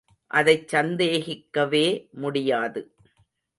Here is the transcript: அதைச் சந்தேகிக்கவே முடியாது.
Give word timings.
அதைச் 0.31 0.75
சந்தேகிக்கவே 0.75 1.85
முடியாது. 2.11 2.81